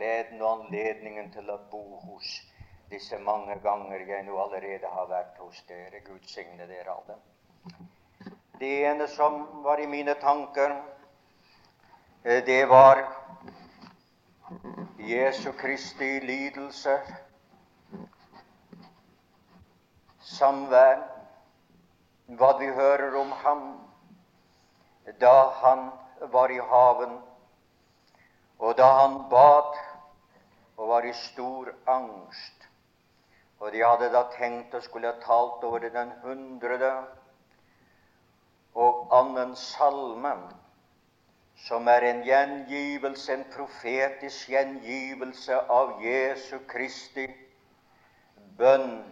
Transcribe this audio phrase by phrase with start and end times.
[0.00, 2.28] gleden og anledningen til å bo hos
[2.88, 6.00] disse mange ganger jeg nå allerede har vært hos dere.
[6.06, 7.18] Gud signe dere alle.
[8.60, 10.72] Det ene som var i mine tanker,
[12.24, 13.02] eh, det var
[14.98, 16.96] Jesu Kristi lidelse,
[20.20, 21.04] samvær,
[22.40, 23.62] hva vi hører om ham
[25.20, 25.86] da han
[26.32, 27.16] var i haven,
[28.58, 29.89] og da han bad
[30.80, 32.68] og var i stor angst.
[33.60, 36.88] Og de hadde da tenkt å skulle ha talt over den hundrede
[38.80, 40.32] og annen salme,
[41.66, 47.26] som er en gjengivelse, en profetisk gjengivelse av Jesu Kristi
[48.56, 49.02] bønn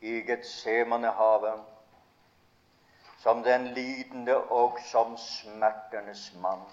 [0.00, 1.60] i Getsemanehavet,
[3.20, 6.64] som den lidende og som smertenes mann.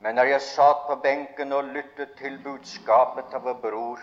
[0.00, 4.02] Men når jeg satt på benken og lyttet til budskapet av vår bror,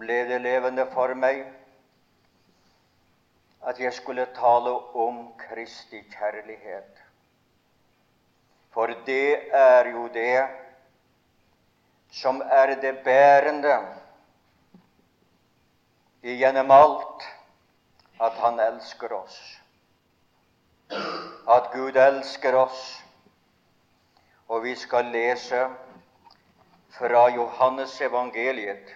[0.00, 1.44] ble det levende for meg
[3.64, 4.72] at jeg skulle tale
[5.04, 7.00] om Kristi kjærlighet.
[8.74, 10.48] For det er jo det
[12.14, 13.78] som er det bærende
[16.22, 17.22] igjennom alt,
[18.20, 19.38] at Han elsker oss.
[21.50, 23.03] At Gud elsker oss.
[24.54, 25.64] Og vi skal lese
[26.94, 28.92] fra Johannes evangeliet.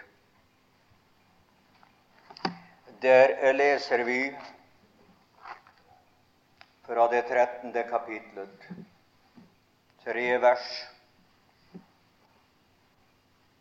[3.02, 4.20] Der leser vi
[6.86, 7.72] fra det 13.
[7.90, 8.68] kapitlet,
[10.04, 10.68] tre vers.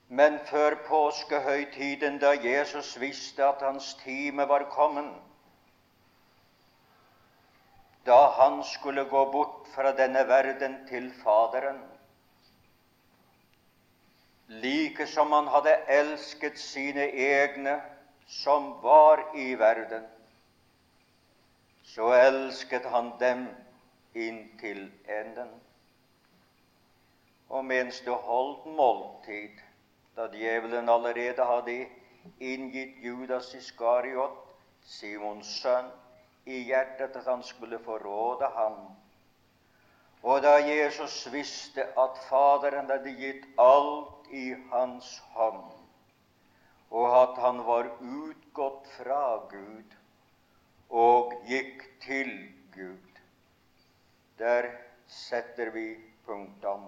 [0.08, 5.14] Men før påskehøytiden, da Jesus visste at hans time var kommet,
[8.08, 11.80] da han skulle gå bort fra denne verden til Faderen,
[14.48, 17.82] like som han hadde elsket sine egne
[18.28, 20.06] som var i verden,
[21.84, 23.48] så elsket han dem
[24.16, 25.52] inntil enden.
[27.50, 29.60] Og mens det holdt måltid,
[30.16, 31.78] da djevelen allerede hadde
[32.40, 34.36] inngitt Judas Iskariot,
[34.84, 35.92] Simons sønn,
[36.48, 38.78] i hjertet at han skulle forråde ham,
[40.24, 45.66] og da Jesus visste at Faderen hadde gitt alt i hans hånd,
[46.90, 49.98] og at han var utgått fra Gud,
[50.90, 52.32] og gikk til
[52.76, 53.20] Gud.
[54.40, 54.72] Der
[55.08, 55.90] setter vi
[56.26, 56.88] punktum.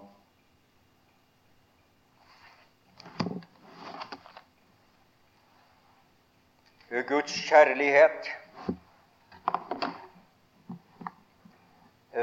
[7.08, 8.30] Guds kjærlighet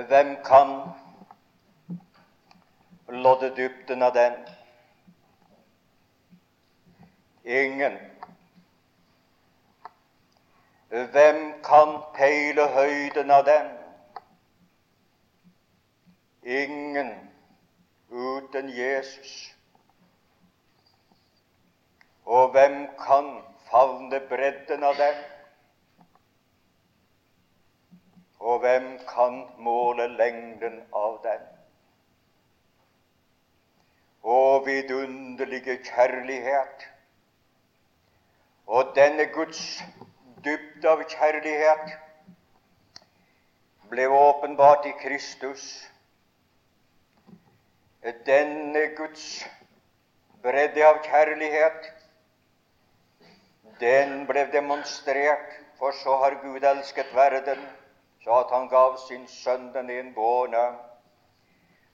[0.06, 0.90] Hvem kan
[3.08, 4.34] lodde dybden av den?
[7.44, 7.98] Ingen.
[10.90, 13.72] Hvem kan peile høyden av den?
[16.44, 17.12] Ingen
[18.10, 19.56] uten Jesus.
[22.26, 23.34] Og hvem kan
[23.72, 25.37] favne bredden av den?
[28.40, 31.46] Og hvem kan måle lengden av den?
[34.24, 36.88] Å, vidunderlige kjærlighet!
[38.68, 39.62] Og denne Guds
[40.44, 41.94] dybde av kjærlighet
[43.90, 45.64] ble åpenbart i Kristus.
[48.28, 49.24] Denne Guds
[50.44, 51.88] bredde av kjærlighet,
[53.80, 57.62] den ble demonstrert, for så har Gud elsket verden,
[58.28, 60.62] så at han gav sin sønn den enbårne,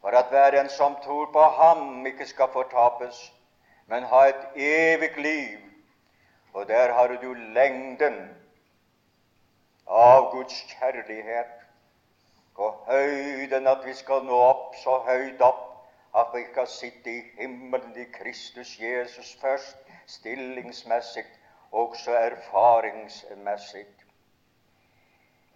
[0.02, 3.20] for at hver en som tror på ham, ikke skal fortapes,
[3.86, 5.60] men ha et evig liv.
[6.54, 8.18] Og der har du lengden
[9.88, 11.54] av Guds kjærlighet
[12.56, 15.62] og høyden at vi skal nå opp så høyt opp
[16.18, 19.78] at vi kan sitte i himmelen i Kristus Jesus først,
[20.08, 21.26] stillingsmessig,
[21.72, 23.86] også erfaringsmessig.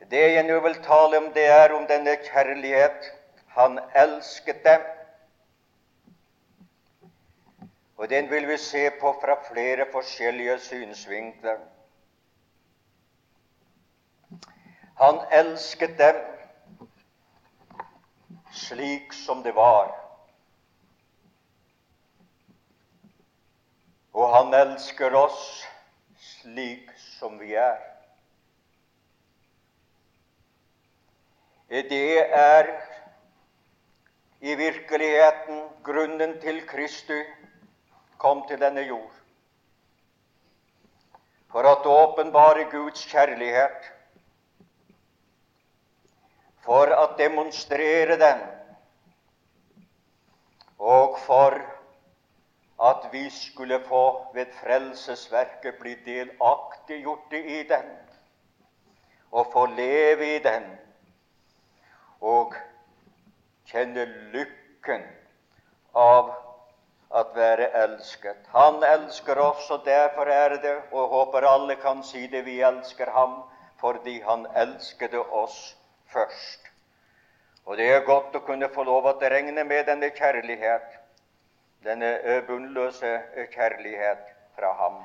[0.06, 3.10] Det jeg nå vil tale om, det er om denne kjærlighet.
[3.58, 4.82] Han elsket dem.
[7.98, 11.58] Og den vil vi se på fra flere forskjellige synsvinkler.
[15.02, 16.22] Han elsket dem
[18.52, 19.92] slik som det var.
[24.14, 25.66] Og han elsker oss
[26.18, 26.90] slik
[27.20, 27.97] som vi er.
[31.70, 32.70] Det er
[34.40, 37.20] i virkeligheten grunnen til Kristi
[38.18, 39.12] kom til denne jord.
[41.52, 43.92] For at åpenbare Guds kjærlighet,
[46.64, 48.42] for at demonstrere den,
[50.80, 51.60] og for
[52.84, 57.88] at vi skulle få ved frelsesverket bli delaktiggjorte i den,
[59.32, 60.78] og få leve i den,
[62.22, 62.56] og
[63.68, 65.04] kjenne lykken
[65.96, 66.32] av
[67.16, 68.40] at være elsket.
[68.54, 73.12] Han elsker oss, og derfor er det, og håper alle kan si det, vi elsker
[73.12, 73.44] ham
[73.78, 75.78] fordi han elsket oss
[76.10, 76.72] først.
[77.66, 80.98] Og det er godt å kunne få lov å regne med denne kjærlighet,
[81.86, 82.16] denne
[82.48, 83.12] bunnløse
[83.54, 85.02] kjærlighet fra ham.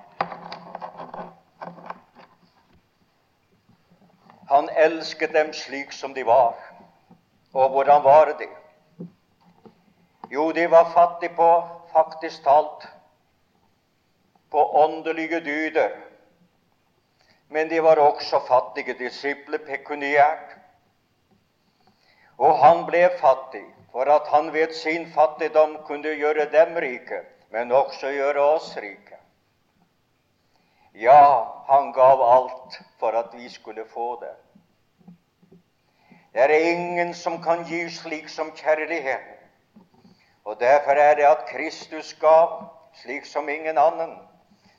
[4.49, 6.57] Han elsket dem slik som de var.
[7.53, 8.49] Og hvordan var de?
[10.33, 12.89] Jo, de var fattige på, faktisk talt,
[14.51, 15.91] på åndelige dyder.
[17.49, 20.57] Men de var også fattige disipler pekuniært.
[22.39, 27.21] Og han ble fattig for at han ved sin fattigdom kunne gjøre dem rike,
[27.51, 29.19] men også gjøre oss rike.
[30.95, 34.33] Ja, han gav alt for at vi skulle få det.
[36.33, 39.39] Det er ingen som kan gi slik som kjærligheten.
[40.45, 42.65] Og derfor er det at Kristus gav
[43.03, 44.17] slik som ingen annen,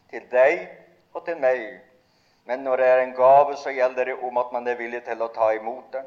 [0.10, 0.68] til deg
[1.14, 1.80] og til meg.
[2.46, 5.22] Men når det er en gave, så gjelder det om at man er villig til
[5.22, 6.06] å ta imot den.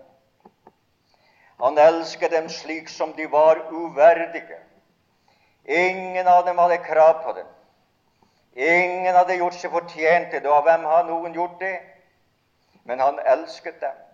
[1.62, 4.58] Han elsket dem slik som de var uverdige.
[5.64, 7.46] Ingen av dem hadde krav på dem.
[8.56, 10.50] Ingen hadde gjort seg fortjent til det.
[10.50, 11.78] Og hvem har noen gjort det?
[12.84, 14.05] Men han elsket dem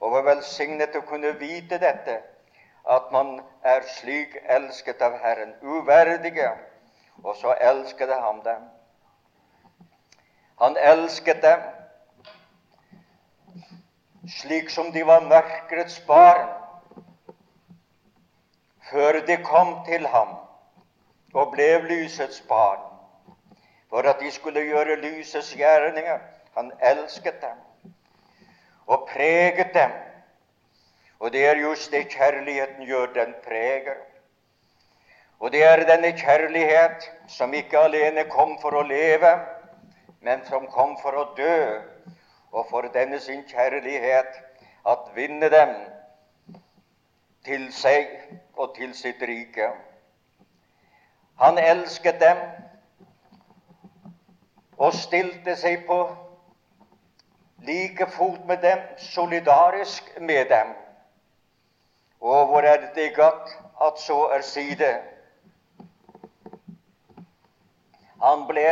[0.00, 2.20] og var velsignet å kunne vite dette,
[2.88, 5.52] at man er slik elsket av Herren.
[5.62, 6.48] Uverdige,
[7.22, 8.64] og så elsket han dem.
[10.60, 11.68] Han elsket dem
[14.28, 16.48] slik som de var mørkerets barn,
[18.90, 20.36] før de kom til ham
[21.34, 22.82] og ble lysets barn,
[23.88, 26.18] for at de skulle gjøre lysets gjerninger.
[26.56, 27.58] Han elsket dem
[28.90, 29.90] og preget dem.
[31.20, 33.06] Og det er just det kjærligheten gjør.
[33.06, 33.94] Den preger.
[35.40, 39.30] Og det er denne kjærlighet som ikke alene kom for å leve,
[40.20, 41.80] men som kom for å dø,
[42.52, 44.40] og for denne sin kjærlighet
[44.90, 45.76] at vinne dem
[47.44, 48.10] til seg
[48.56, 49.70] og til sitt rike.
[51.40, 52.42] Han elsket dem
[54.76, 56.02] og stilte seg på
[57.66, 60.74] like fot med dem, solidarisk med dem.
[62.20, 64.90] Og hvor er det godt at så er side.
[68.22, 68.66] Han ble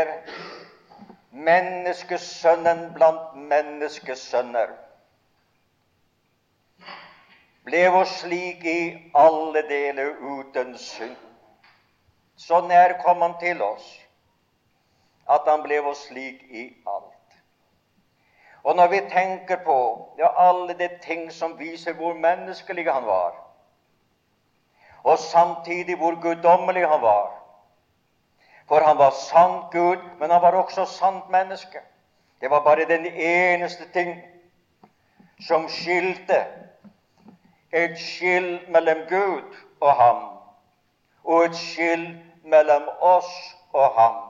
[1.32, 4.74] menneskesønnen blant menneskesønner.
[7.64, 8.80] Ble oss slik i
[9.16, 11.16] alle deler uten synd.
[12.36, 13.88] Så nær kom han til oss
[15.28, 17.17] at han ble oss slik i alt.
[18.68, 19.74] Og når vi tenker på
[20.18, 23.32] ja, alle de ting som viser hvor menneskelig han var,
[25.02, 27.34] og samtidig hvor guddommelig han var
[28.68, 31.80] For han var sant Gud, men han var også sant menneske.
[32.40, 34.22] Det var bare den eneste ting
[35.46, 36.44] som skilte
[37.72, 40.22] et skill mellom Gud og ham,
[41.24, 42.04] og et skill
[42.44, 43.32] mellom oss
[43.72, 44.20] og ham.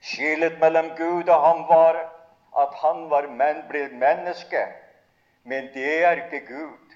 [0.00, 2.13] Skillet mellom Gud og ham var
[2.56, 4.66] at han var men, blitt menneske,
[5.42, 6.94] men det er ikke Gud.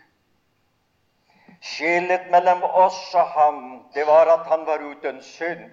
[1.60, 3.62] Skillet mellom oss og ham,
[3.94, 5.70] det var at han var uten synd.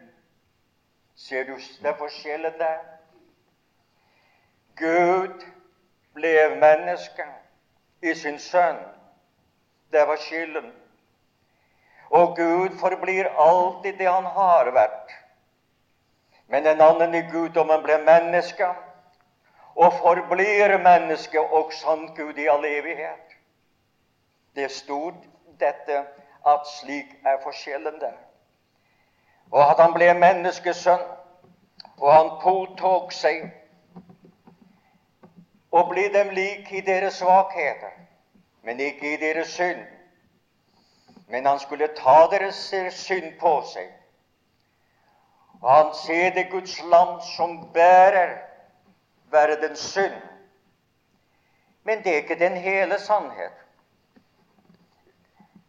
[1.16, 2.80] Ser du det forskjellen der?
[4.76, 5.46] Gud
[6.14, 7.28] ble menneske
[8.02, 8.82] i sin sønn.
[9.92, 10.74] Det var skylden.
[12.10, 15.14] Og Gud forblir alltid det han har vært.
[16.48, 18.68] Men en annen i guddommen ble menneske
[19.76, 23.36] og forblir menneske og sann Gud i all evighet.
[24.56, 25.14] Det stod
[25.60, 25.98] dette
[26.48, 28.16] at slik er forskjellen der.
[29.52, 31.04] Og at han ble menneskesønn,
[31.98, 33.50] og han påtok seg
[35.72, 37.94] å bli dem lik i deres svakheter,
[38.64, 39.84] men ikke i deres synd.
[41.28, 42.60] Men han skulle ta deres
[42.96, 43.92] synd på seg.
[45.62, 48.38] Og han ser det Guds land som bærer
[49.36, 50.16] verdens synd.
[51.84, 53.66] Men det er ikke den hele sannhet.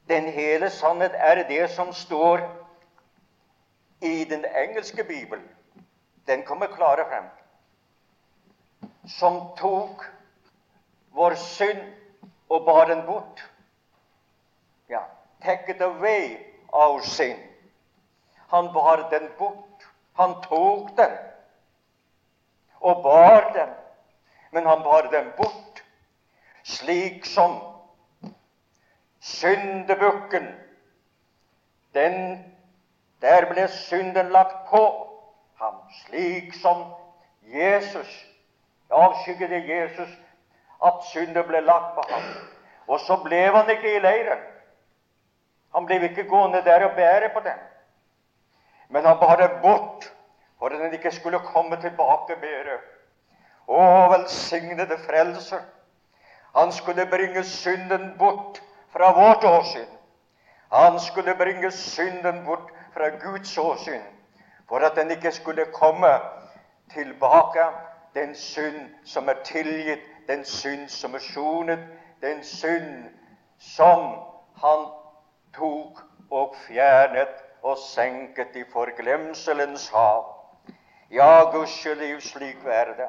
[0.08, 2.40] Den hele sannhet er det som står
[4.00, 5.50] i den engelske bibelen.
[6.26, 7.28] Den kommer klare frem.
[9.18, 10.06] Som tok
[11.14, 11.82] vår synd
[12.48, 13.44] og bar den bort.
[14.88, 15.00] Ja,
[15.42, 16.36] take it away
[16.72, 17.36] our sin.
[18.48, 19.86] Han bar den bort.
[20.16, 21.25] Han tok den
[22.86, 23.68] og bar dem,
[24.50, 25.82] Men han bar dem bort,
[26.64, 27.60] slik som
[29.20, 30.46] syndebukken
[31.94, 32.44] den
[33.20, 34.82] Der ble synden lagt på
[35.60, 35.74] ham,
[36.06, 36.84] slik som
[37.42, 38.26] Jesus
[38.90, 40.08] avskyggede Jesus
[40.84, 42.22] at synden ble lagt på ham.
[42.86, 44.42] Og så ble han ikke i leiren.
[45.74, 47.58] Han ble ikke gående der og bære på den.
[48.88, 50.12] Men han bar den bort
[50.58, 52.78] for at den ikke skulle komme tilbake bedre.
[53.66, 53.80] Å,
[54.12, 55.60] velsignede frelser!
[56.56, 59.88] Han skulle bringe synden bort fra vårt åsyn.
[60.72, 64.02] Han skulle bringe synden bort fra Guds åsyn,
[64.68, 66.14] for at den ikke skulle komme
[66.94, 67.66] tilbake,
[68.14, 71.78] den synd som er tilgitt, den synd som er sonet,
[72.22, 73.04] den synd
[73.58, 74.14] som
[74.62, 74.88] han
[75.54, 77.28] tok og fjernet
[77.62, 80.35] og senket i forglemselens hav.
[81.10, 83.08] Ja, gudskjelov, slik være det.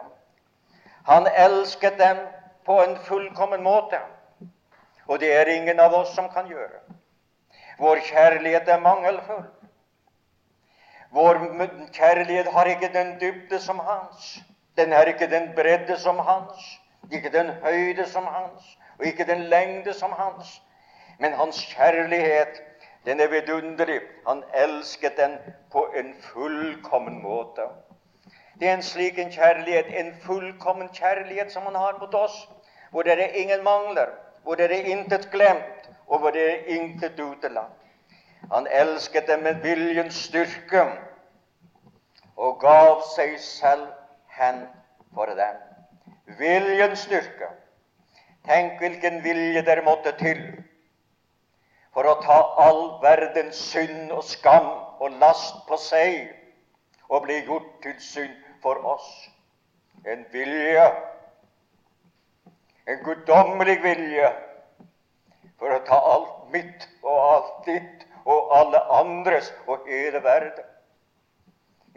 [1.08, 2.18] Han elsket dem
[2.66, 4.00] på en fullkommen måte,
[5.08, 6.82] og det er ingen av oss som kan gjøre.
[7.80, 9.46] Vår kjærlighet er mangelfull.
[11.12, 11.40] Vår
[11.94, 14.40] kjærlighet har ikke den dybde som hans.
[14.78, 16.80] Den har ikke den bredde som hans,
[17.12, 20.62] ikke den høyde som hans, og ikke den lengde som hans.
[21.20, 22.62] Men hans kjærlighet,
[23.06, 24.02] den er vidunderlig.
[24.28, 25.38] Han elsket den
[25.72, 27.62] på en fullkommen måte.
[28.60, 32.38] Det er en slik en kjærlighet, en fullkommen kjærlighet som han har mot oss,
[32.92, 34.10] hvor det er ingen mangler,
[34.44, 37.76] hvor det er intet glemt, og hvor det er intet utelatt.
[38.54, 40.86] Han elsket dem med viljens styrke
[42.38, 43.88] og gav seg selv
[44.40, 44.64] hen
[45.14, 45.60] for dem.
[46.40, 47.50] Viljens styrke.
[48.48, 50.42] Tenk hvilken vilje der måtte til
[51.94, 54.70] for å ta all verdens synd og skam
[55.02, 56.30] og last på seg
[57.10, 59.08] og bli gjort til synd for oss.
[60.06, 60.86] En vilje,
[62.88, 64.30] en guddommelig vilje,
[65.58, 70.68] for å ta alt mitt og alt ditt og alle andres og hele verden.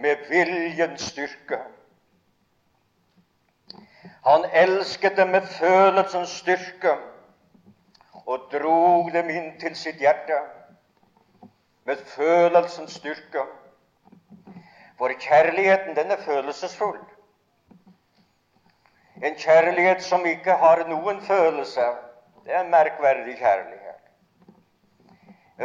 [0.01, 1.59] Med viljens styrke.
[4.25, 6.97] Han elsket dem med følelsens styrke
[8.25, 10.39] og drog dem inn til sitt hjerte
[11.89, 13.45] med følelsens styrke.
[15.01, 16.99] For kjærligheten, den er følelsesfull.
[19.25, 21.87] En kjærlighet som ikke har noen følelse,
[22.45, 23.81] det er en merkverdig kjærlighet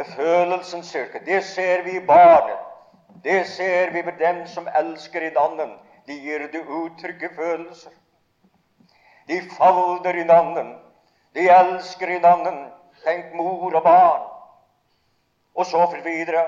[0.04, 1.20] Følelsen styrke.
[1.26, 2.58] Det ser vi i barnet.
[3.24, 5.78] Det ser vi ved dem som elsker i nannen.
[6.06, 7.90] De gir det utrygge følelser.
[9.28, 10.78] De falder i nannen.
[11.34, 12.66] De elsker i nannen.
[13.04, 14.22] Tenk mor og barn.
[15.54, 16.44] Og så for videre.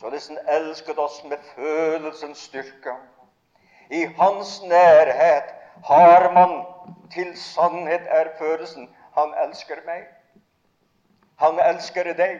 [0.00, 2.94] Således han elsket oss med følelsens styrke.
[3.90, 6.64] I hans nærhet har man
[7.10, 8.88] til sannhet er følelsen
[9.18, 10.06] han elsker meg.
[11.38, 12.38] Han elsker deg.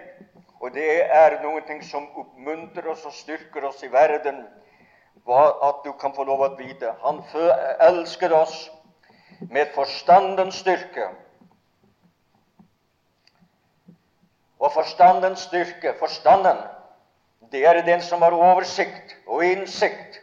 [0.60, 4.44] Og det er noe som oppmuntrer oss og styrker oss i verden.
[5.28, 6.94] At du kan få lov å vite.
[7.02, 7.22] Han
[7.90, 8.70] elsker oss
[9.50, 11.10] med forstandens styrke.
[14.58, 16.58] Og forstandens styrke, forstanden,
[17.52, 20.20] det er den som har oversikt og innsikt.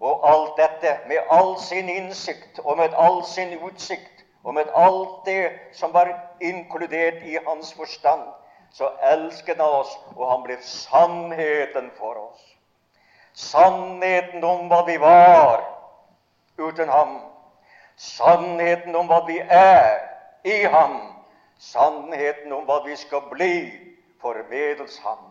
[0.00, 5.26] Og alt dette, med all sin innsikt og med all sin utsikt, og med alt
[5.26, 6.10] det som var
[6.40, 8.22] inkludert i hans forstand,
[8.72, 12.42] så elsket han oss, og han ble sannheten for oss.
[13.32, 15.64] Sannheten om hva vi var
[16.58, 17.18] uten ham.
[17.96, 19.98] Sannheten om hva vi er
[20.44, 21.00] i ham.
[21.58, 23.54] Sannheten om hva vi skal bli
[24.20, 25.25] formedels ham.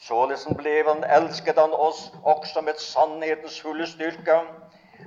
[0.00, 4.40] Således ble han elsket han oss også med sannhetens fulle styrke,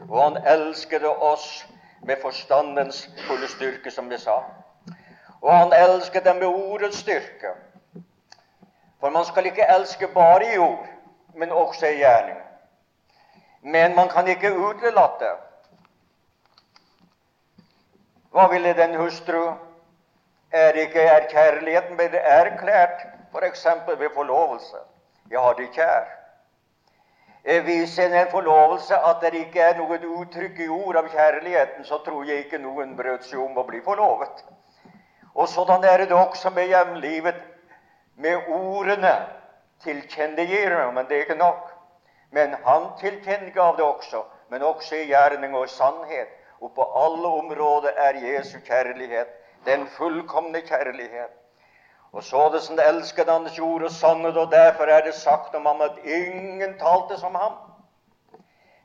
[0.10, 1.65] og han elsket oss
[2.03, 4.39] med forstandens fulle styrke, som det sa.
[5.41, 7.53] Og han elsket dem med ordets styrke.
[9.00, 10.88] For man skal ikke elske bare i ord,
[11.36, 12.39] men også i gjerning.
[13.62, 15.29] Men man kan ikke utelate.
[18.32, 19.53] Hva ville den hustru?
[20.51, 23.01] Er ikke er kjærligheten blitt erklært,
[23.38, 23.65] f.eks.
[23.88, 24.77] ved forlovelse?
[25.32, 26.17] Jeg har det kjær
[27.65, 32.25] viser en forlovelse at det ikke er noe uttrykk i ord av kjærligheten, så tror
[32.27, 34.44] jeg ikke noen brød seg om å bli forlovet.
[35.34, 37.39] Og sådan er det også med hjemlivet,
[38.15, 39.13] med ordene
[39.84, 41.72] tilkjennegir men det er ikke nok.
[42.32, 46.27] Men han tilkjennegav det også, men også i gjerning og sannhet.
[46.60, 49.29] Og på alle områder er Jesu kjærlighet
[49.65, 51.37] den fullkomne kjærlighet.
[52.17, 55.65] Og så det som elsket hans jord og sannhet, og derfor er det sagt om
[55.69, 57.59] ham at ingen talte som ham.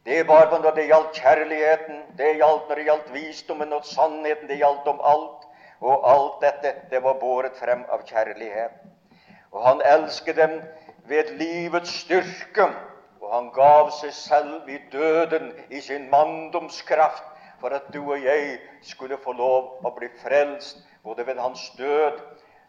[0.05, 4.59] Det var når det gjaldt kjærligheten, det gjaldt når det gjaldt visdommen og sannheten, det
[4.61, 5.49] gjaldt om alt.
[5.81, 8.77] Og alt dette, det var båret frem av kjærlighet.
[9.53, 10.61] Og han elsket dem
[11.09, 12.69] ved livets styrke,
[13.23, 17.25] og han gav seg selv i døden i sin manndomskraft
[17.61, 22.21] for at du og jeg skulle få lov å bli frelst både ved hans død,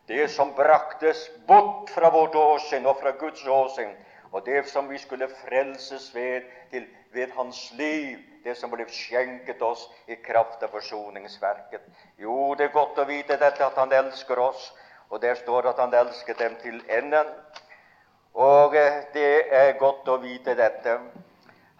[0.07, 3.93] det som braktes bort fra vårt åsyn og fra Guds åsyn,
[4.31, 6.41] og det som vi skulle frelses ved,
[6.71, 11.85] til, ved hans liv, det som ble skjenket oss i kraft av forsoningsverket.
[12.19, 14.71] Jo, det er godt å vite dette, at han elsker oss,
[15.09, 17.29] og der står at han elsker dem til enden.
[18.33, 20.97] Og eh, det er godt å vite dette.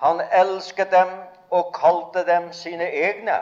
[0.06, 1.10] Han elsket dem
[1.50, 3.40] og kalte dem sine egne.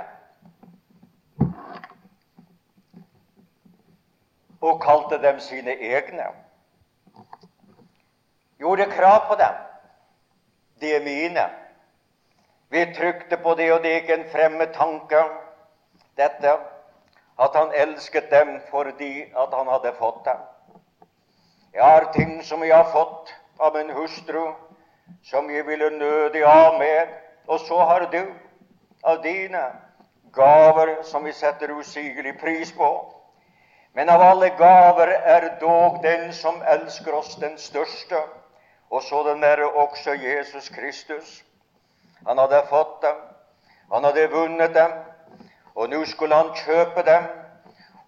[4.61, 6.27] Og kalte dem sine egne.
[8.59, 9.55] Gjorde krav på dem.
[10.81, 11.49] De er mine.
[12.69, 15.23] Vi trykte på det, og det gikk en fremmed tanke,
[16.17, 16.53] dette,
[17.41, 20.37] at han elsket dem fordi at han hadde fått dem.
[21.73, 24.53] Jeg har ting som jeg har fått av min hustru,
[25.23, 27.07] som jeg ville nødig av med.
[27.47, 28.21] Og så har du
[29.03, 29.61] av dine
[30.33, 32.91] gaver som vi setter usigelig pris på.
[33.93, 38.21] Men av alle gaver er dog den som elsker oss, den største.
[38.91, 41.43] Og så den er også Jesus Kristus.
[42.27, 43.19] Han hadde fått dem,
[43.91, 44.91] han hadde vunnet dem,
[45.75, 47.29] og nå skulle han kjøpe dem.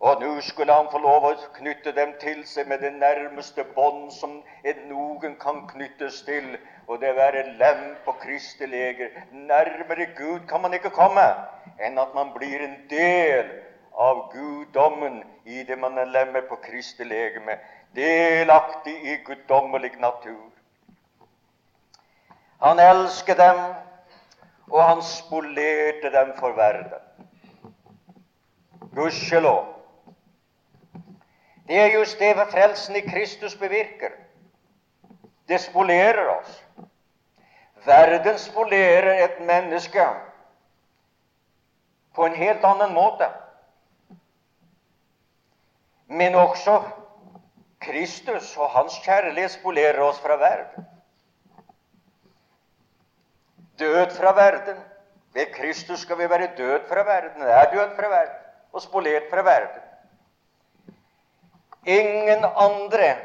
[0.03, 4.09] Og nå skulle han få lov å knytte dem til seg med det nærmeste bånd
[4.11, 4.41] som
[4.89, 6.57] noen kan knyttes til,
[6.91, 9.15] og det være lem på Kristi leger.
[9.31, 11.23] Nærmere Gud kan man ikke komme
[11.79, 13.47] enn at man blir en del
[13.93, 17.57] av guddommen i det man er lemmer på Kristi legeme,
[17.95, 20.49] delaktig i guddommelig natur.
[22.63, 23.59] Han elsket dem,
[24.71, 26.99] og han spolerte dem for verden.
[28.95, 29.65] Gudskjelov.
[31.67, 34.11] Det er just det frelsen i Kristus bevirker.
[35.47, 36.63] Det spolerer oss.
[37.85, 40.05] Verden spolerer et menneske
[42.15, 43.27] på en helt annen måte.
[46.13, 46.81] Men også
[47.81, 50.85] Kristus og hans kjærlighet spolerer oss fra verden.
[53.79, 54.77] Død fra verden.
[55.33, 57.41] Ved Kristus skal vi være død fra verden.
[57.41, 58.35] Det er død fra verden
[58.73, 59.81] og spolert fra verden.
[61.85, 63.15] Ingen andre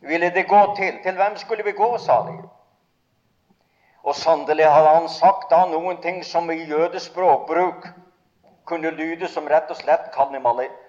[0.00, 1.02] ville det gå til.
[1.02, 2.38] Til hvem skulle vi gå, sa de.
[4.02, 7.86] Og sannelig hadde han sagt da noen ting som i jødisk språkbruk
[8.64, 10.83] kunne lyde som rett og slett kannibalisme.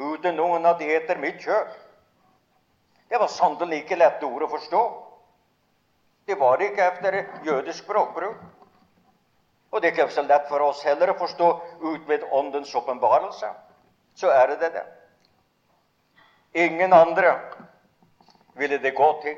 [0.00, 1.72] Uten noen av de etter mitt kjøp.
[3.10, 4.82] Det var sannelig ikke lette ord å forstå.
[6.26, 8.38] Det var ikke etter jødisk språkbruk.
[9.70, 11.50] Og det er ikke så lett for oss heller å forstå
[11.82, 13.50] ut ved Åndens åpenbarelse
[14.14, 14.82] så er det det.
[16.54, 17.38] Ingen andre
[18.54, 19.36] ville det gå til.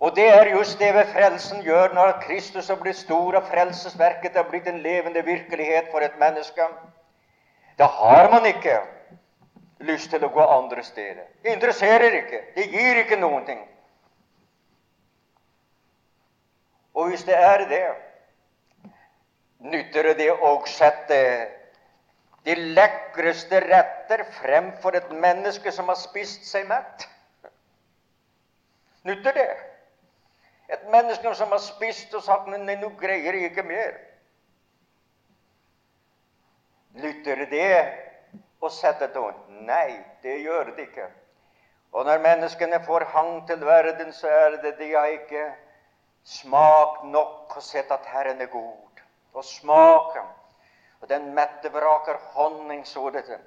[0.00, 4.36] Og det er just det ved frelsen gjør når Kristus har blitt stor og frelsesverket
[4.36, 6.68] har blitt en levende virkelighet for et menneske.
[7.80, 8.74] Da har man ikke
[9.88, 11.24] lyst til å gå andre steder.
[11.40, 12.40] Det interesserer ikke.
[12.52, 13.62] Det gir ikke noen ting.
[16.92, 17.86] Og hvis det er det,
[19.72, 21.22] nytter det å sette
[22.44, 27.08] de lekreste retter fremfor et menneske som har spist seg mett.
[29.08, 29.50] Nytter det?
[30.68, 33.96] Et menneske som har spist og sagt nei, nå greier jeg ikke mer.
[36.98, 37.72] Nytter det
[38.60, 39.34] å sette noe?
[39.66, 41.06] Nei, det gjør det ikke.
[41.92, 45.46] Og når menneskene får hang til verden, så er det de har ikke
[46.24, 49.02] smakt nok og sett at Herren er god.
[49.34, 50.26] Og smaken
[51.00, 53.38] og den mette vraker honning, så dette.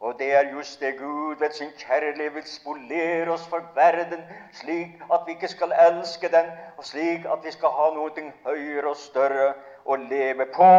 [0.00, 5.00] Og det er just det Gud ved sin kjærlighet vil spolere oss for verden, slik
[5.12, 8.96] at vi ikke skal elske den, og slik at vi skal ha noe høyere og
[8.96, 9.54] større
[9.84, 10.72] å leve på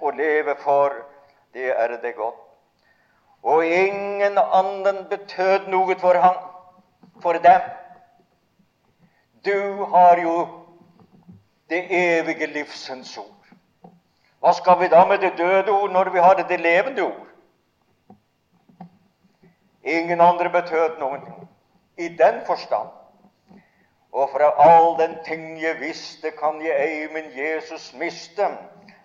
[0.00, 0.96] og leve for.
[1.52, 2.34] Det er det godt.
[3.42, 6.36] Og ingen annen betød noe for ham,
[7.22, 7.60] for dem.
[9.44, 10.48] Du har jo
[11.70, 13.42] det evige livsens ord.
[14.42, 17.26] Hva skal vi da med det døde ord når vi har det levende ord?
[19.82, 21.22] Ingen andre betød noen
[21.98, 22.88] i den forstand.
[24.12, 28.48] Og fra all den ting jeg visste, kan jeg ei min Jesus miste.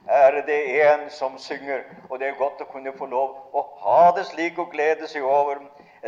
[0.08, 4.12] Er det en som synger, og det er godt å kunne få lov å ha
[4.16, 5.60] det slik og glede seg over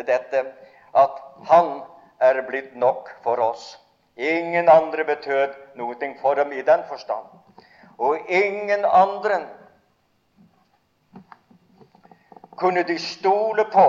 [0.08, 0.46] dette,
[0.96, 1.82] at Han
[2.20, 3.78] er blitt nok for oss.
[4.16, 7.28] Ingen andre betød noe for dem i den forstand.
[7.98, 9.48] Og ingen andre
[12.60, 13.88] kunne de stole på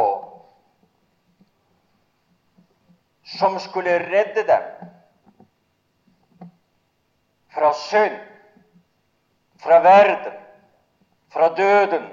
[3.39, 4.63] som skulle redde dem
[7.55, 8.19] fra synd,
[9.63, 10.33] fra verden,
[11.29, 12.09] fra døden,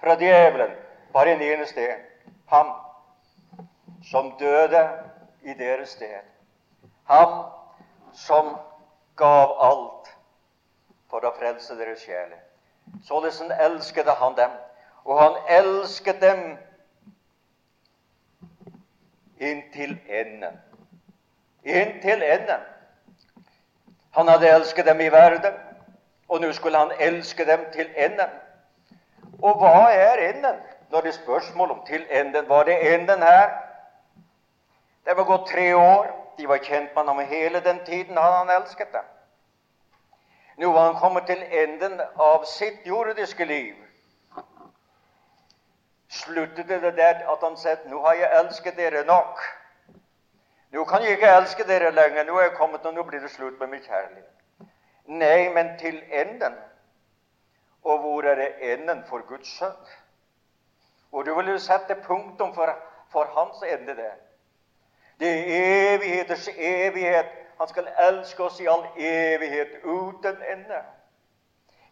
[0.00, 0.70] fra djevelen.
[1.12, 2.00] Bare en eneste en.
[2.46, 2.72] Ham
[4.10, 4.88] som døde
[5.42, 6.20] i deres sted.
[7.04, 7.44] Ham
[8.12, 8.56] som
[9.16, 10.10] gav alt
[11.10, 12.40] for å frelse deres sjeler.
[13.06, 14.50] Således elsket han dem,
[15.04, 16.42] og han elsket dem
[19.40, 20.58] inntil enden.
[21.64, 22.64] Inntil enden.
[24.14, 25.54] Han hadde elsket dem i verden,
[26.28, 28.30] og nå skulle han elske dem til enden.
[29.42, 30.60] Og hva er enden?
[30.90, 33.50] Det er spørsmål om til enden, var det enden her?
[35.04, 36.06] Det var gått tre år.
[36.38, 39.04] De var kjent med ham hele den tiden hadde han elsket dem.
[40.58, 43.84] Nå var han kommet til enden av sitt jordiske liv
[46.14, 49.40] sluttet det der at han sa nå har jeg elsket dere nok.
[50.70, 52.24] Nå kan jeg ikke elske dere lenger.
[52.24, 54.33] Nå er jeg kommet, og nå blir det slutt med min kjærlighet.
[55.04, 56.54] Nei, men til enden.
[57.84, 59.76] Og hvor er det enden for Guds sønn?
[61.10, 62.72] Hvor du vil jo sette punktum for,
[63.12, 64.16] for hans ende der.
[65.20, 67.30] Det er evigheters evighet.
[67.58, 70.80] Han skal elske oss i all evighet uten ende.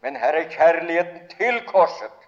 [0.01, 2.23] Men her er kjærligheten til korset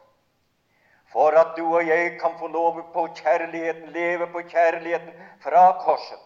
[1.14, 6.22] for at du og jeg kan få lov på kjærligheten, leve på kjærligheten fra korset.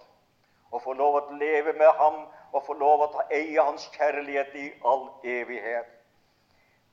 [0.71, 4.54] Og få lov å leve med ham og få lov å ta eie hans kjærlighet
[4.56, 5.88] i all evighet.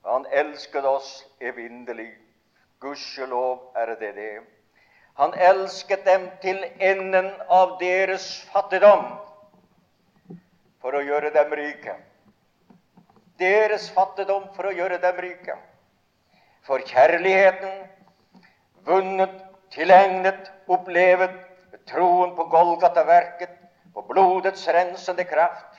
[0.06, 2.12] Han elsket oss evinnelig.
[2.84, 4.34] Gudskjelov er det det.
[5.16, 9.08] Han elsket dem til enden av deres fattigdom
[10.84, 11.96] for å gjøre dem rike.
[13.40, 15.56] Deres fattigdom for å gjøre dem rike
[16.66, 17.84] for kjærligheten,
[18.86, 19.34] vunnet,
[19.74, 21.36] tilegnet, opplevet
[21.90, 23.54] troen på Golgata-verket,
[23.96, 25.78] på blodets rensende kraft,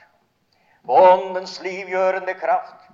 [0.85, 2.87] på åndens livgjørende kraft.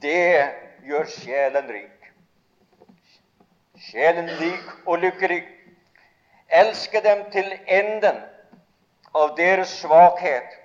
[0.00, 0.48] Det
[0.88, 2.06] gjør sjelen rik.
[3.90, 5.42] Sjelen rik og lykkelig.
[6.48, 8.22] Elske dem til enden
[9.12, 10.56] av deres svakhet.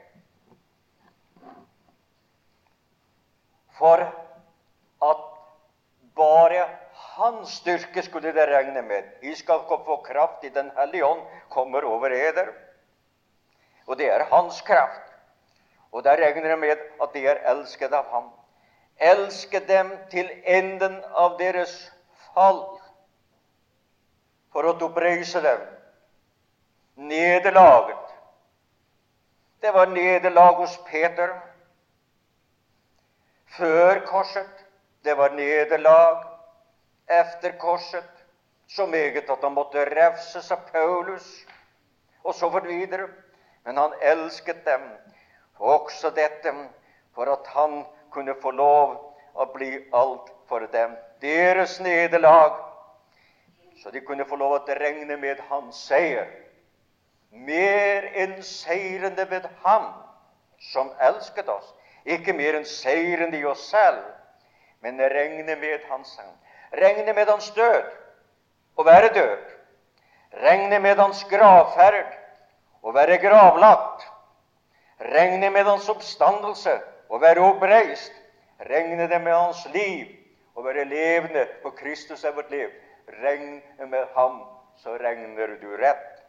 [3.76, 4.06] For
[5.04, 5.26] at
[6.16, 6.64] bare
[7.18, 9.12] hans styrke skulle det regne med.
[9.22, 12.54] Vi skal få kraft i Den hellige ånd kommer over eder.
[13.86, 15.02] Og det er hans kraft.
[15.92, 18.32] Og der regner jeg med at de er elsket av ham.
[18.98, 21.74] Elske dem til enden av deres
[22.34, 22.64] fall,
[24.52, 25.64] for å oppreise dem.
[26.96, 28.14] Nederlaget.
[29.62, 31.34] Det var nederlag hos Peter
[33.58, 34.64] før korset.
[35.04, 36.24] Det var nederlag
[37.08, 38.12] efter korset,
[38.68, 41.28] så meget at han måtte refses av Paulus,
[42.24, 43.08] og så videre.
[43.66, 44.82] Men han elsket dem,
[45.58, 46.54] også dette,
[47.16, 48.96] for at han kunne få lov
[49.34, 50.94] å bli alt for dem.
[51.22, 52.60] Deres nederlag,
[53.82, 56.30] så de kunne få lov å regne med hans seier.
[57.32, 59.90] Mer enn seirende ved ham
[60.72, 61.74] som elsket oss.
[62.06, 64.04] Ikke mer enn seirende i oss selv,
[64.86, 66.32] men regne med hans sang.
[66.76, 67.90] Regne med hans død
[68.78, 69.52] og være død.
[70.46, 72.14] Regne med hans gravferd
[72.86, 74.06] og være gravlagt.
[75.02, 76.78] Regne med hans oppstandelse
[77.10, 78.14] og være oppreist.
[78.70, 80.14] Regne det med hans liv
[80.56, 82.70] og være levende, for Kristus er vårt liv.
[83.24, 84.44] Regne med ham,
[84.78, 86.22] så regner du rett.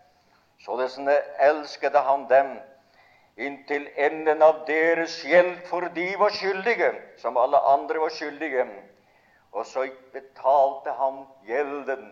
[0.64, 0.98] Således
[1.38, 2.56] elsket han dem
[3.36, 8.64] inntil enden av deres gjeld, for de var skyldige, som alle andre var skyldige.
[9.52, 12.06] Og så betalte han gjelden,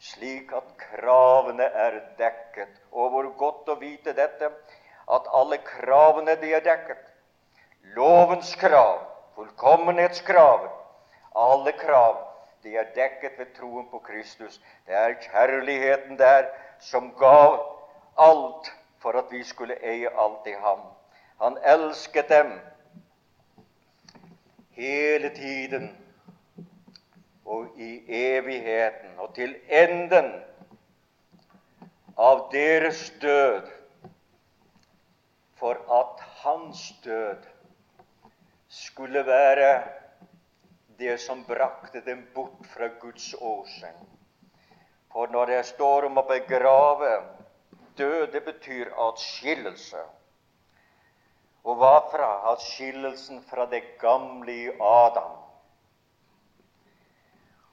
[0.00, 2.72] slik at kravene er dekket.
[2.92, 4.50] Og hvor godt å vite dette,
[5.10, 7.02] at alle kravene de er dekket.
[7.96, 9.02] Lovens krav,
[9.36, 10.72] fullkommenhetskravet,
[11.36, 12.18] alle krav,
[12.62, 14.60] de er dekket ved troen på Kristus.
[14.86, 17.60] Det er kjærligheten der som gav
[18.20, 20.82] alt for at vi skulle eie alt i ham.
[21.40, 22.52] Han elsket dem
[24.76, 25.90] hele tiden
[27.50, 30.30] og i evigheten og til enden
[32.20, 33.66] av deres død,
[35.58, 37.48] for at hans død
[38.68, 39.72] skulle være
[41.00, 43.98] det som brakte dem bort fra Guds åsen.
[45.12, 47.12] For når det står om å begrave
[47.98, 50.06] død, det betyr atskillelse.
[51.66, 52.30] Og hva fra?
[52.52, 55.49] Atskillelsen fra det gamle i Adam.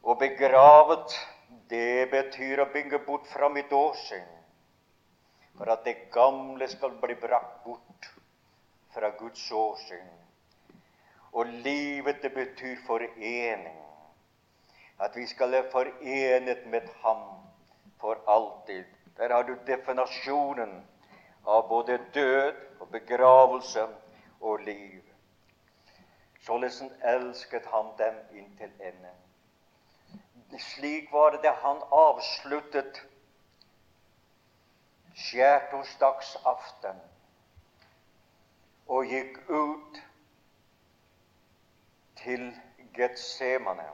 [0.08, 1.16] Og begravet,
[1.70, 4.30] det betyr å bygge bort fra mitt åsyn.
[5.58, 8.08] For at det gamle skal bli brakt bort
[8.96, 10.08] fra Guds åsyn.
[11.36, 13.84] Og livet, det betyr forening.
[15.04, 17.28] At vi skal være forenet med Ham
[18.00, 18.88] for alltid.
[19.18, 20.80] Der har du definasjonen
[21.44, 23.88] av både død og begravelse
[24.40, 25.04] og liv.
[26.48, 29.27] Således elsket han dem inntil enden.
[30.56, 33.02] Slik var det han avsluttet
[35.18, 37.02] skjærtorsdagsaften
[38.88, 40.00] og gikk ut
[42.22, 42.48] til
[42.96, 43.90] Getsemane.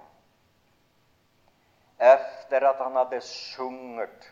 [1.97, 4.29] Etter at han hadde sunget.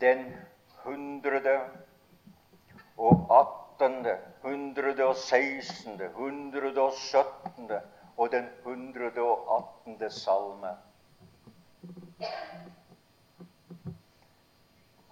[0.00, 0.28] Den
[0.84, 1.56] hundrede
[2.96, 7.70] og atten 116., 117.
[8.16, 10.10] og den 118.
[10.10, 10.76] salme.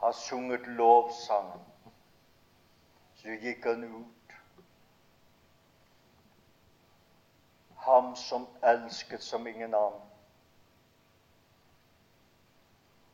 [0.00, 1.60] Har sunget lovsangen.
[3.14, 4.32] Så gikk han ut.
[7.76, 10.00] Ham som elsket som ingen annen.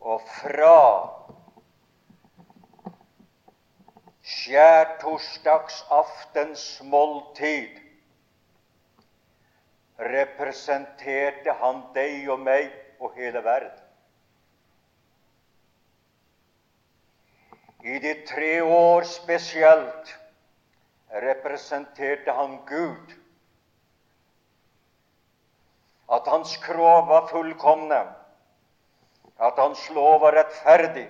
[0.01, 1.09] Og fra
[4.25, 7.77] skjærtorsdagsaftens måltid
[10.01, 13.81] representerte han deg og meg og hele verden.
[17.85, 20.19] I de tre år spesielt
[21.21, 23.13] representerte han Gud
[26.15, 28.01] at hans krav var fullkomne,
[29.41, 31.09] at hans lov var rettferdig.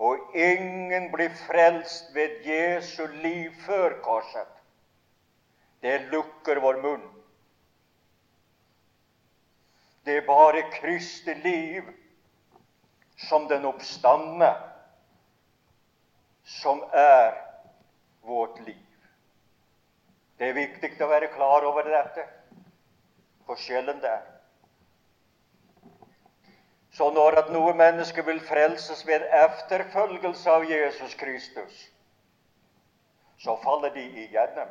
[0.00, 4.48] Og ingen blir frelst ved Jesu liv før korset.
[5.84, 7.04] Det lukker vår munn.
[10.04, 11.84] Det er bare Kristi liv
[13.28, 14.54] som den oppstandende
[16.48, 17.36] som er
[18.24, 18.86] vårt liv.
[20.40, 22.24] Det er viktig å være klar over dette
[23.44, 24.24] forskjellen der.
[27.00, 31.78] Så når at noe menneske vil frelses ved efterfølgelse av Jesus Kristus,
[33.40, 34.68] så faller de igjennom.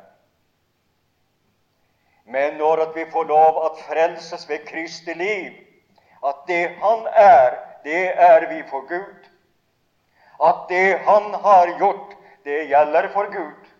[2.30, 5.58] Men når at vi får lov at frelses ved Kristi liv,
[6.22, 9.28] at det Han er, det er vi for Gud.
[10.38, 13.74] At det Han har gjort, det gjelder for Gud.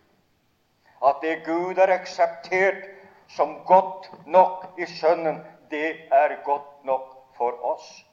[1.06, 2.82] At det Gud har akseptert
[3.28, 8.09] som godt nok i Sønnen, det er godt nok for oss.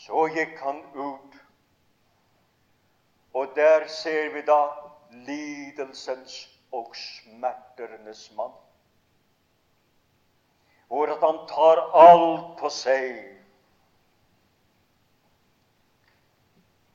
[0.00, 1.34] Så gikk han ut,
[3.36, 4.60] og der ser vi da
[5.26, 6.36] lidelsens
[6.72, 8.54] og smerternes mann.
[10.88, 13.20] Hvor at han tar alt på seg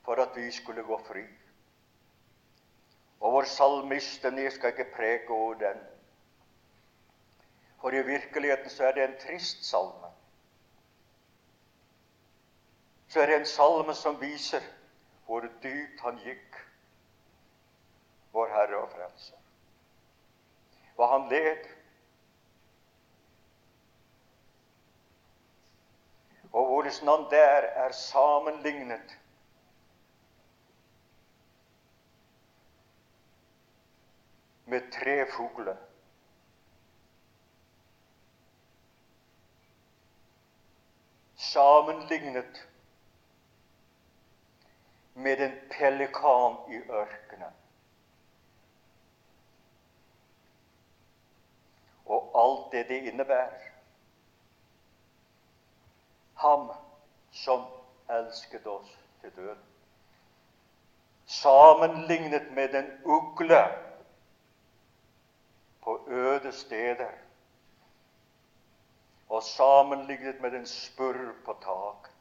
[0.08, 1.24] for at vi skulle gå fri.
[3.20, 5.80] Og vår salmisten, jeg skal ikke preke over den,
[7.82, 10.15] for i virkeligheten så er det en trist salme.
[13.16, 14.64] Så er det en salme som viser
[15.24, 16.58] hvor dypt han gikk,
[18.36, 19.38] vår Herre og Frelser.
[20.98, 21.70] Hva han led.
[26.52, 29.18] Og hvordan han der er sammenlignet
[34.68, 35.80] med tre fugler.
[41.56, 42.66] sammenlignet
[45.16, 47.54] med en pelikan i ørkenen.
[52.06, 53.72] Og alt det det innebærer.
[56.36, 56.72] Ham
[57.32, 57.64] som
[58.10, 59.64] elsket oss til døden.
[61.26, 63.64] Sammenlignet med en ugle
[65.84, 67.12] på øde steder
[69.30, 72.15] og sammenlignet med en spurv på taket.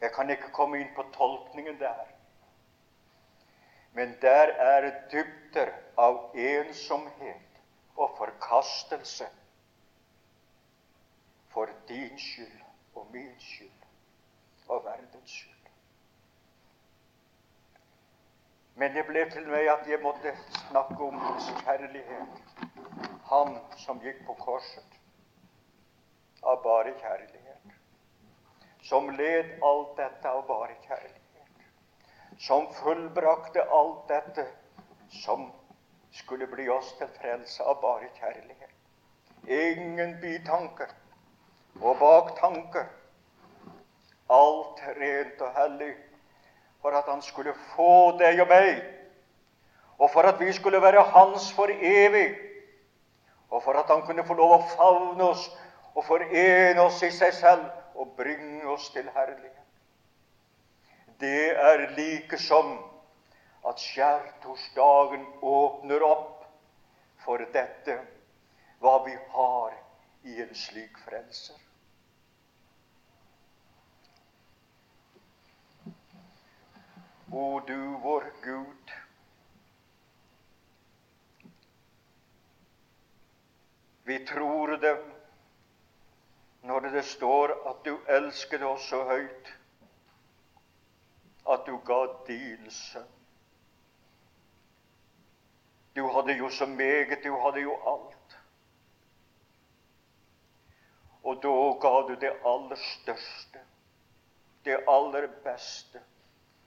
[0.00, 2.06] Jeg kan ikke komme inn på tolkningen der.
[3.92, 7.62] Men der er dybder av ensomhet
[7.96, 9.26] og forkastelse
[11.50, 12.60] for din skyld
[12.94, 13.88] og min skyld
[14.68, 15.56] og verdens skyld.
[18.74, 22.54] Men det ble til meg at jeg måtte snakke om Hans kjærlighet.
[23.28, 24.96] Han som gikk på korset
[26.42, 27.29] av bare kjærlighet.
[28.90, 31.66] Som led alt dette av bare kjærlighet.
[32.42, 34.48] Som fullbrakte alt dette
[35.22, 35.44] som
[36.10, 38.72] skulle bli oss til frelse av bare kjærlighet.
[39.46, 40.90] Ingen bitanker
[41.78, 42.88] og baktanker.
[44.30, 45.94] Alt rent og hellig
[46.82, 48.82] for at han skulle få deg og meg,
[50.02, 52.30] og for at vi skulle være hans for evig,
[53.50, 55.46] og for at han kunne få lov å favne oss
[55.94, 59.56] og forene oss i seg selv og bringe oss til herlighet.
[61.20, 62.78] Det er like som
[63.68, 66.46] at skjærtorsdagen åpner opp
[67.24, 67.98] for dette,
[68.80, 69.76] hva vi har
[70.24, 71.58] i en slik frelser.
[77.30, 78.94] O du vår Gud.
[84.08, 84.96] Vi tror det
[86.66, 89.48] når det står at du elsket oss så høyt
[91.48, 93.08] at du ga din sønn.
[95.96, 98.36] Du hadde jo så meget, du hadde jo alt.
[101.24, 103.64] Og da ga du det aller største,
[104.64, 106.04] det aller beste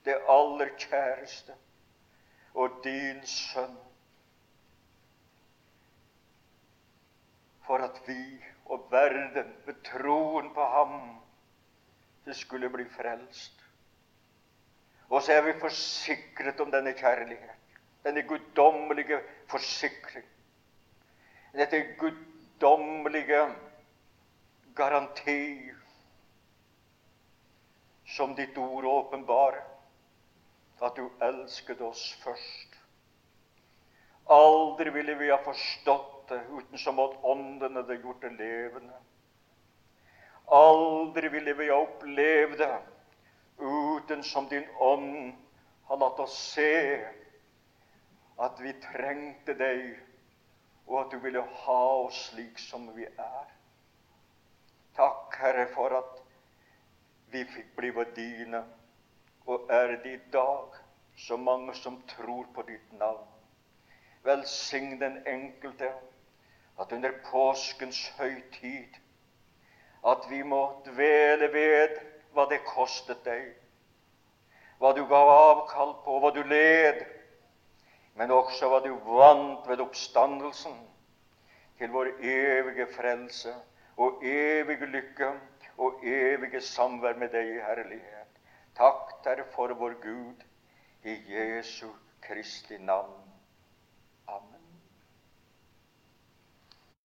[0.05, 1.53] det aller kjæreste
[2.53, 3.77] og din sønn.
[7.63, 8.43] For at vi
[8.73, 10.95] og verden ved troen på ham
[12.25, 13.59] det skulle bli frelst.
[15.09, 19.19] Og så er vi forsikret om denne kjærlighet, denne guddommelige
[19.51, 20.25] forsikring.
[21.53, 23.43] Dette guddommelige
[24.75, 25.69] garanti
[28.15, 29.61] som ditt ord åpenbarer
[30.83, 32.73] at du elsket oss først.
[34.33, 38.99] Aldri ville vi ha forstått det uten som at Ånden hadde gjort det levende.
[40.53, 42.73] Aldri ville vi ha opplevd det
[43.57, 45.33] uten som din ånd
[45.87, 46.99] har latt oss se
[48.43, 49.93] at vi trengte deg,
[50.87, 53.51] og at du ville ha oss slik som vi er.
[54.97, 56.23] Takk, Herre, for at
[57.33, 58.63] vi fikk blive dine
[59.45, 60.75] og er det i dag
[61.17, 63.25] så mange som tror på ditt navn.
[64.23, 65.91] Velsign den enkelte
[66.79, 68.99] at under påskens høytid
[70.05, 71.99] at vi må dvele ved
[72.33, 73.53] hva det kostet deg,
[74.81, 77.03] hva du gav avkall på, hva du led,
[78.19, 80.75] men også hva du vant ved oppstandelsen
[81.79, 83.53] til vår evige frelse
[83.97, 85.31] og evige lykke
[85.77, 88.29] og evige samvær med deg i herlighet.
[88.77, 90.43] Takk derfor, vår Gud
[91.03, 91.87] i Jesu
[92.21, 93.22] Kristi navn.